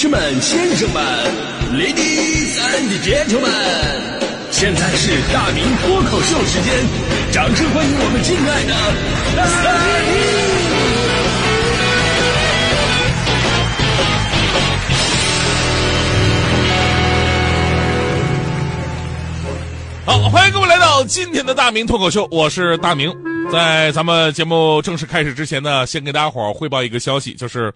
[0.00, 1.04] 士们、先生们
[1.74, 3.50] ，Ladies and Gentlemen，
[4.50, 6.72] 现在是大明脱口秀时间，
[7.30, 8.72] 掌声欢迎我们敬爱的
[9.36, 9.44] 大
[20.06, 20.22] 明！
[20.22, 23.14] 好，欢迎各位来到今天的大明脱口秀，我是大明。
[23.52, 27.70] 在咱们节目正式开始之前呢，先给大家伙儿汇报一个消息，就是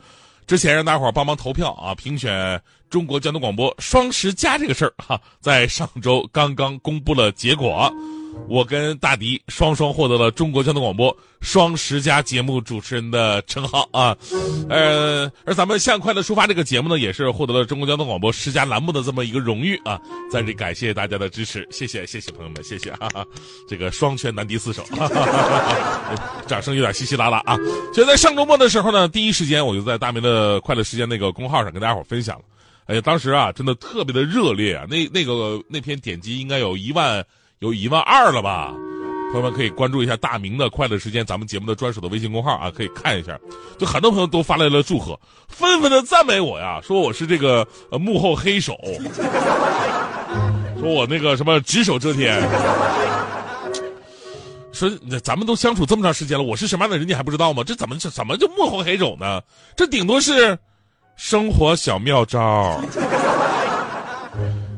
[0.47, 7.93] 之前让大伙儿帮忙投票啊，评选中国交通广播双十佳这个事儿哈，在上周刚刚公布了结果。
[8.49, 14.17] 我跟大迪双双获得了中国交通广播双十佳节目主持人的称号啊，
[14.69, 19.99] 呃，而咱们向快乐出发这个节目呢，也是获得了中国交通广播十佳栏目的这么一个荣誉啊，
[20.31, 23.25] 在这里感谢大家的支持，谢谢谢谢朋友们，谢谢哈哈，
[23.69, 25.59] 这个双拳难敌四手，哈哈哈
[26.15, 27.57] 哈掌声有点稀稀拉拉啊。
[27.95, 32.45] 就在上周末的时候呢，第一时间我就在大明的快乐时间那个公号上跟大家伙分享了，
[32.87, 37.25] 哎呀，当时啊真的特别的热烈啊，那那个那篇点击应该有一万。
[37.61, 38.75] 有一万二了吧？
[39.33, 43.37] 朋友们可以关注一下大明的快乐时间，咱们节目的专属的微信公号啊，可以看一下。
[43.77, 48.79] 就很多朋友都发来了祝贺，纷纷的赞美我呀，说我是这个呃幕后黑手，
[50.79, 52.41] 说我那个什么只手遮天，
[54.73, 54.89] 说
[55.21, 57.65] 咱们都相处这么长时间了，我是什么样的人你还不知道吗？
[57.67, 59.43] 这怎么怎么就幕后黑手呢？
[59.75, 60.57] 这顶多是
[61.17, 62.81] 生活小妙招。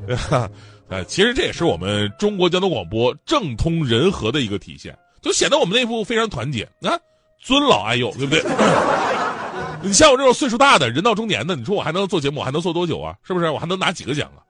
[0.89, 6.97] 呃，其实这也是我们中国交通广播政通人和的一个体现，就显得我们内部非常团结啊，
[7.41, 8.43] 尊老爱幼，对不对？
[9.83, 13.15] 你 像我这种岁数大的人到中年的，你说我还能做节目，还能做多久啊？
[13.25, 13.51] 是不是？
[13.51, 14.41] 我还能拿几个奖啊？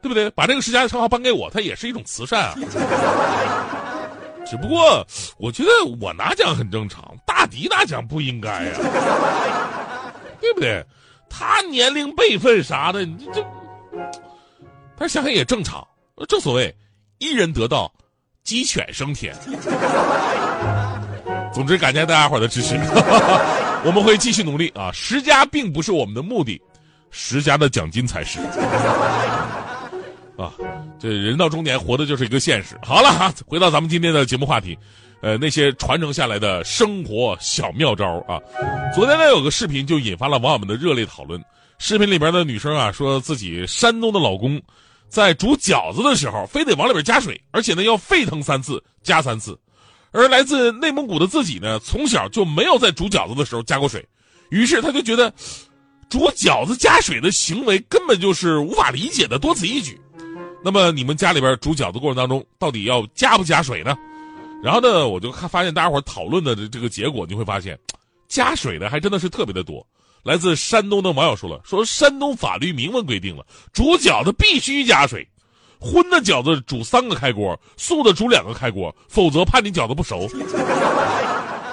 [0.00, 0.30] 对不对？
[0.30, 2.54] 把这个十佳的称号颁给我，它也是一种慈善啊。
[4.44, 5.06] 只不过
[5.38, 5.70] 我觉得
[6.00, 8.72] 我拿奖很正常，大迪拿奖不应该呀，
[10.40, 10.84] 对不对？
[11.30, 13.44] 他年龄辈分啥的，你这。
[15.02, 15.84] 但是想想也正常，
[16.28, 16.72] 正所谓
[17.18, 17.92] 一人得道，
[18.44, 19.34] 鸡犬升天。
[21.52, 22.76] 总之，感谢大家伙的支持，
[23.84, 24.92] 我们会继续努力啊！
[24.92, 26.62] 十佳并不是我们的目的，
[27.10, 28.38] 十佳的奖金才是。
[30.38, 30.54] 啊，
[31.00, 32.78] 这人到中年，活的就是一个现实。
[32.80, 34.78] 好了哈，回到咱们今天的节目话题，
[35.20, 38.38] 呃，那些传承下来的生活小妙招啊。
[38.94, 41.42] 昨天呢，有个视频就引发了网友们的热烈讨论。
[41.78, 44.62] 视频里边的女生啊，说自己山东的老公。
[45.12, 49.58] 在煮饺子的时候，非得往里边加水，而且呢要沸腾三次，加三次。
[50.10, 54.02] 而来自内蒙古的自己呢，从小就没有在煮饺子的时候加过水，
[54.48, 55.30] 于是他就觉得，
[56.08, 60.00] 煮饺子加水的行为根本就是无法理解的，多此一举。
[60.64, 63.94] 那么你们家里边煮饺子过程当中，到底要加不加水呢？
[64.62, 67.78] 然后呢，我就看发现大家伙讨论的这个结果，你会发现，
[68.32, 69.86] 加水的还真的是特别的多。
[70.22, 73.44] 来自山东的网友说了：“说山东法律明文规定了，
[73.74, 75.28] 煮饺子必须加水，
[75.78, 80.26] 荤的饺子煮三个开锅，素的煮两个开锅，否则怕你饺子不熟。”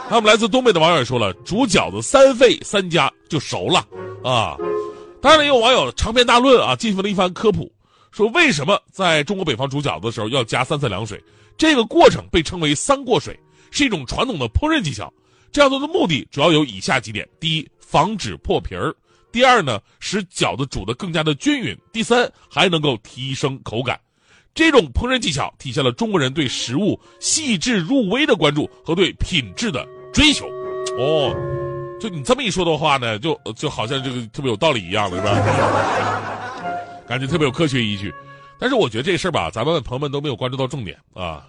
[0.10, 3.88] 还有来自东北的网友也说了：“煮饺子三沸三加就熟了
[4.22, 4.58] 啊！”
[5.22, 7.72] 当然了，也有网友长篇大论啊，进行了一番科普，
[8.12, 11.24] 说为什么在中国北方煮饺子的时候要加三次凉水，
[11.58, 13.40] 这个过程被称为“三过水”，
[13.72, 15.10] 是一种传统的烹饪技巧。
[15.52, 18.92] 这样做的目的主要有以下几点：第一，防止破皮儿；
[19.32, 24.00] 第二呢，使饺子煮得更加的均匀；第三，还能够提升口感。
[24.54, 30.48] 这种烹饪技巧体现了中国人对食物细致入微的关注和对品质的追求。
[30.98, 31.34] 哦，
[32.00, 35.32] 就你这么一说的话呢，就就好像这个特别有道理一样的是吧？
[37.08, 38.14] 感觉特别有科学依据。
[38.60, 41.48] 但是我觉得这事儿吧，咱们朋友们都没有关注到重点啊。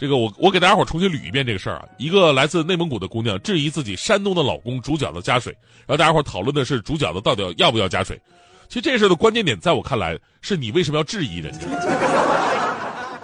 [0.00, 8.18] 这个我我给大家伙重新捋一遍这个事儿啊，一个来自内蒙古的姑娘质疑自己山东的老公煮饺子加水，然后大家伙讨论的是煮饺子到底要不要加水。
[8.66, 11.66] 其实这事儿的关键点在我看来是你为什么要质疑人家？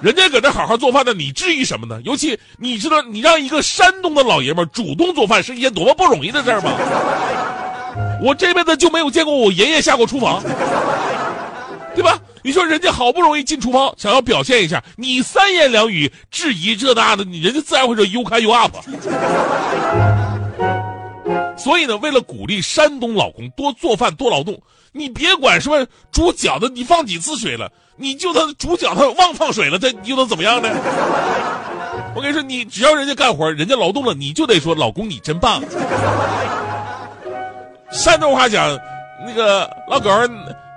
[0.02, 1.98] 人家搁这好好做饭呢，你质疑什么呢？
[2.04, 6.72] 尤其你知道你让一个山东的老爷们主动做饭是一件多么不容易的事儿吗？
[8.20, 10.42] 我这辈子就没有见过我爷爷下过厨房，
[11.96, 12.20] 对吧？
[12.42, 18.76] 你说人家好不容易进厨房，想要表现一下，你三言两语质疑这那的，你人家自然会说 “you can you up”。
[21.56, 24.60] 所以呢，为了鼓励山东老公多做饭多劳动，
[24.92, 30.68] 你别管什么煮饺子你放几次水了，你就他煮饺子忘放水了，他又能怎么样呢？
[32.14, 35.62] 我跟你说，你只要人家干活，人家劳动了，你就得说老公你真棒。
[37.90, 38.78] 山东话讲，
[39.26, 40.10] 那个老狗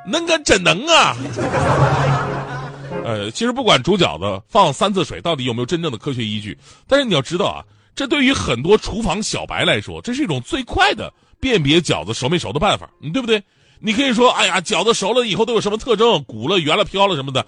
[0.10, 1.16] 能个真能啊！
[3.06, 6.58] 呃，其实不管煮饺子放三次水到底有没有真正的科学依据，
[6.88, 7.64] 但是你要知道啊，
[7.96, 13.42] 这对于很多厨房小白来说，这是一种最快的辨别饺子熟没熟的办法，对不对？
[13.80, 17.46] 你可以说，哎呀，饺子熟了以后都有什么特征，鼓了、圆了、飘了什么的，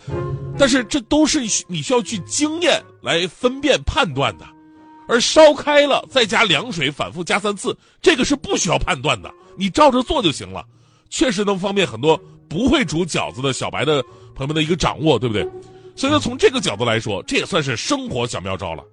[0.58, 4.46] 但是这都是你需要去经验来分辨判断的。
[5.08, 10.63] 而烧开了再加凉水，反复加三次，这个是不需要判断的，你照着做就行了，
[11.10, 12.18] 确实能方便很多
[12.51, 14.03] 不会煮饺子的小白的
[14.36, 15.48] 朋友们的一个掌握，对不对？
[15.95, 18.83] 所以说，从这个角度来说，这也算是生活小妙招了。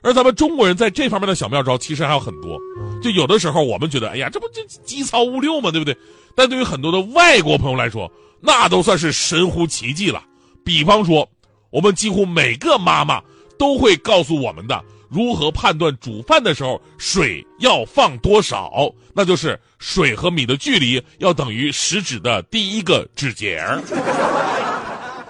[0.00, 2.56] 而咱们中国人在这方面的小妙招其实还有很多，
[3.02, 5.72] 就有的时候我们觉得，哎呀，这不就机操物六吗？
[5.72, 5.96] 对不对？
[6.36, 8.08] 但对于很多的外国朋友来说，
[8.40, 10.22] 那都算是神乎其技了。
[10.64, 11.28] 比方说，
[11.70, 13.20] 我们几乎每个妈妈
[13.58, 14.80] 都会告诉我们的。
[15.08, 18.92] 如何判断煮饭的时候水要放多少？
[19.14, 23.82] 那就是水和米的距离要等于食指的第一个指节儿。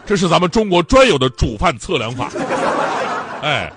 [0.05, 2.31] 这是咱们中国专有的煮饭测量法。
[3.43, 3.73] 哎，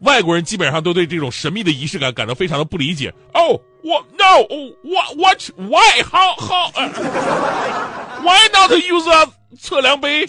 [0.00, 3.12] 外国人基本上都对这种神秘的仪式感感到非常的不理解。
[3.34, 9.28] 哦，我 no，what what why how how？Why not use a
[9.60, 10.26] 测量杯？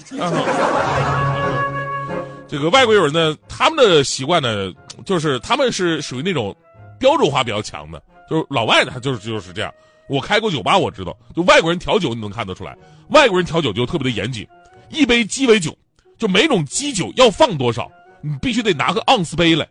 [2.47, 4.71] 这个外国友人呢，他们的习惯呢。
[5.05, 6.53] 就是他们是属于那种
[6.99, 9.71] 标准化比较强的，就是老外他就是就是这样。
[10.09, 12.75] 我开过酒吧，我知道，就外国人调酒你能看得出来，
[13.09, 14.45] 外国人调酒就特别的严谨，
[14.89, 15.71] 一杯鸡尾酒，
[16.17, 17.87] 就每种基酒要放多少，
[18.21, 19.63] 你必须得拿个盎司杯来，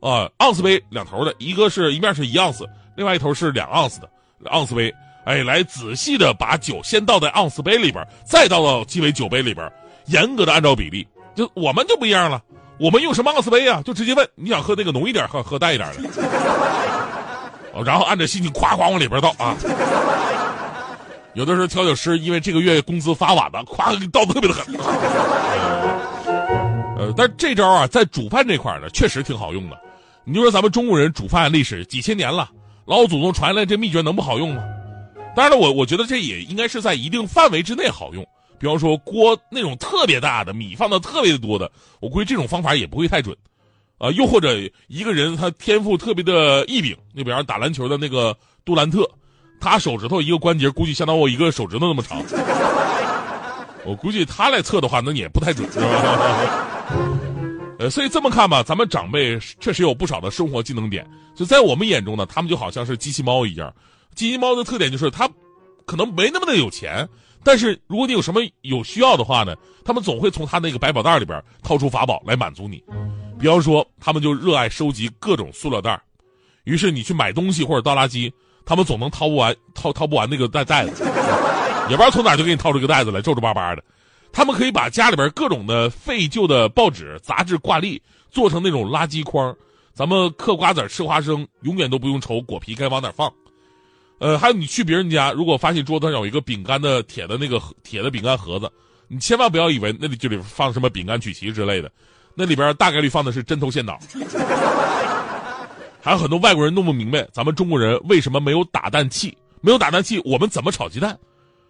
[0.00, 4.10] 啊，盎司杯两头的，一个是一面是一盎司，另外一头是两盎司的
[4.46, 4.92] 盎司杯，
[5.24, 9.72] 哎，来仔细的把酒先倒在盎司杯里边，再倒到鸡尾酒杯里边，
[10.06, 11.06] 严格的按照比例。
[11.34, 12.42] 就我们就不一样了。
[12.78, 13.82] 我们用什么奥斯杯啊？
[13.84, 16.02] 就直接问你想喝那个浓一点，喝喝淡一点的，
[17.84, 19.56] 然后按照心情夸夸往里边倒啊。
[21.34, 24.64] 有的时候调酒师因为这个月工资发晚了，夸倒的特别的狠。
[26.96, 29.76] 呃，但这招啊，在煮饭这块呢，确实挺好用的。
[30.24, 32.48] 你就说咱们中国人煮饭历史几千年了，
[32.86, 34.62] 老祖宗传下来这秘诀能不好用吗？
[35.36, 38.24] 当然了，我我觉得这也应该是在一定范围之内好用。
[38.64, 41.70] 比方说锅那种特别大的米放的特别多的，
[42.00, 43.36] 我估计这种方法也不会太准，
[43.98, 44.56] 啊，又或者
[44.86, 48.34] 一个人他天赋特别的异禀，你比方打篮球的那个
[48.64, 49.06] 杜兰特，
[49.60, 52.22] 他手指头一个关节估计相当于我一个手指头那么长，
[53.84, 56.56] 我估计他来测的话那也不太准，是吧？
[57.78, 61.06] 呃，所以这么看吧，咱们长辈确实有不少的生活技能点，
[61.36, 63.70] 就在我们眼中呢，他们就好像是机器猫一样，
[64.14, 65.28] 机器猫的特点就是它
[65.84, 67.06] 可能没那么的有钱。
[67.44, 69.54] 但是如果你有什么有需要的话呢，
[69.84, 72.82] 他们总会从他那个百宝袋里边掏出法宝来满足你。
[73.38, 76.00] 比方说，他们就热爱收集各种塑料袋
[76.64, 78.32] 于是你去买东西或者倒垃圾，
[78.64, 81.04] 他们总能掏不完掏掏不完那个袋袋子，
[81.90, 83.84] 也不知道从哪就给你掏出个袋子来，皱皱巴巴的。
[84.32, 88.00] 他们可以把家里边各种的废旧的报纸、杂志、挂历
[88.30, 89.54] 做成那种垃圾筐，
[89.92, 93.30] 咱们嗑瓜子、吃花生，永远都不用愁果皮该往哪放。
[94.18, 98.70] 呃，还有你去别人家，如果发现桌子上有一个饼干的铁的那个铁的饼干盒子，
[99.08, 101.90] 你千万不要以为那里就里放什么饼干曲奇之类的，
[102.34, 103.98] 那里边大概率放的是针头线脑。
[106.00, 109.36] 还有很多外国人弄不明白，咱们中国人为什么没有打蛋器？
[109.60, 111.18] 没有打蛋器，我们怎么炒鸡蛋？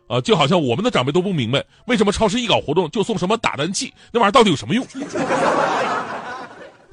[0.07, 3.93] 啊，就好像我们的长辈都不明白，为什么超市一搞活动就送什么打蛋器？
[4.13, 4.87] 那玩意儿到底有什么用？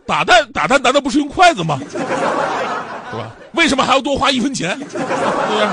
[0.05, 1.79] 打蛋打蛋难道不是用筷子吗？
[3.11, 3.35] 是吧？
[3.53, 4.79] 为什么还要多花一分钱？
[4.79, 5.67] 对不对？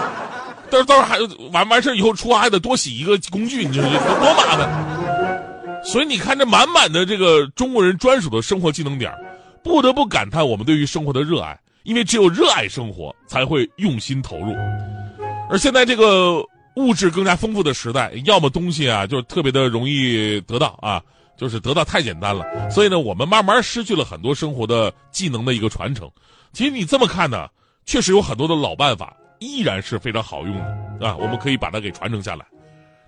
[0.71, 1.19] 到到时候还
[1.53, 5.83] 完完事以后出还得多洗一个工具，你说多麻烦。
[5.85, 9.11] 所以你看这满满的这个中国人专属的生活技能点，
[9.63, 11.59] 不得不感叹我们对于生活的热爱。
[11.85, 14.55] 因为只有热爱生活，才会用心投入。
[15.49, 21.01] 而现在这个物质更加丰富的时代，要么东西啊就是特别的容易得到啊，
[21.39, 22.45] 就是得到太简单了。
[22.69, 26.11] 所以呢，我们慢慢失去了很多生活的技能的一个传承。
[26.53, 27.49] 其实你这么看呢，
[27.87, 30.55] 确实有很多的老办法依然是非常好用
[30.99, 32.45] 的啊，我们可以把它给传承下来。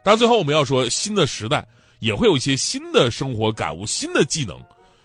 [0.02, 1.66] 但最后我们要说，新的时代
[1.98, 4.58] 也会有一些新的生活感悟、新的技能。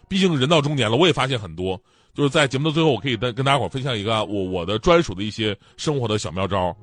[0.08, 1.78] 毕竟人到中年了，我也发现很多。
[2.14, 6.74] 就是在节目的最后，我可以跟跟大家伙分享一个我我的专属的一些生活的小妙招。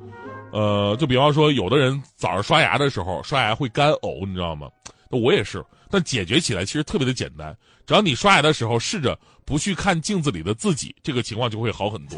[0.53, 4.69] 呃，就比方说，有的人早上刷牙的时候刷牙会干呕，你知道吗？
[5.13, 9.17] 那我也是，但解决起来其实特别的简单，只要你刷牙的时候试着。
[9.45, 12.17] 不去看镜子里的自己，这个情况就会好很多。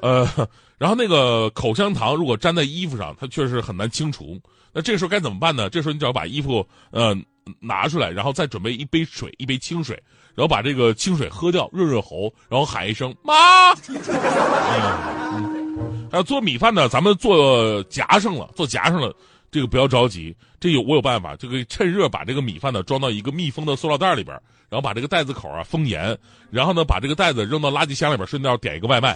[0.00, 0.28] 呃，
[0.76, 4.36] 然后那个口香糖如果粘在衣服上，它确实很难清除。
[4.72, 5.70] 那这个时候该怎么办呢？
[5.70, 7.16] 这时候你只要把衣服呃
[7.60, 9.94] 拿出来，然后再准备一杯水，一杯清水，
[10.34, 13.72] 然后把这个清水喝掉，润润喉，然后喊一声妈。
[13.86, 19.14] 嗯，还有做米饭呢，咱们做夹上了，做夹上了。
[19.52, 24.34] 这个不要着急，这有我有办法，就可以趁热把这个米饭呢装到一个密封的塑料袋里边，
[24.70, 26.18] 然后把这个袋子口啊封严，
[26.50, 29.14] 然后呢把这个袋子扔到垃圾箱里边，顺道点一个外卖。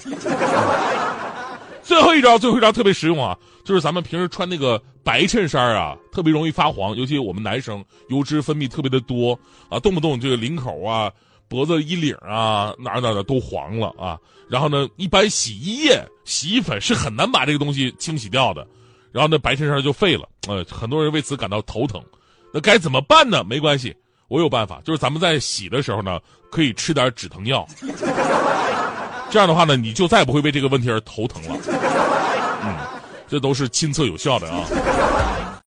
[1.82, 9.38] 最后一招，最后一招特别实用啊，就是咱们平时穿那个白衬衫啊，特别容易发黄，尤其我们男生油脂分泌特别的多
[9.70, 11.10] 啊，动不动这个领口啊、
[11.48, 14.18] 脖子衣领啊哪儿哪的都黄了啊。
[14.50, 18.66] 然后呢，一般洗衣液、洗衣粉是很难把这个东西清洗掉的，
[19.16, 20.28] 然后那白衬衫就废了。
[20.46, 21.98] 呃，很多人为此感到头疼。
[22.52, 23.42] 那该怎么办呢？
[23.42, 23.96] 没关系，
[24.28, 26.20] 我有办法，就是咱们在洗的时候呢，
[26.50, 27.66] 可以吃点止疼药。
[29.30, 31.56] 这样的话呢，你就再也不会为这个问题而头疼了。
[32.62, 32.76] 嗯，
[33.26, 34.66] 这都是亲测有效的啊。